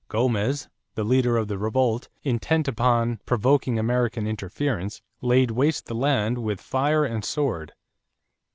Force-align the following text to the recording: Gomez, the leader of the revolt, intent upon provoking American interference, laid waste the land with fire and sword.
Gomez, 0.07 0.67
the 0.95 1.03
leader 1.03 1.37
of 1.37 1.47
the 1.47 1.59
revolt, 1.59 2.09
intent 2.23 2.67
upon 2.67 3.21
provoking 3.27 3.77
American 3.77 4.25
interference, 4.25 5.03
laid 5.21 5.51
waste 5.51 5.85
the 5.85 5.93
land 5.93 6.39
with 6.39 6.59
fire 6.59 7.05
and 7.05 7.23
sword. 7.23 7.73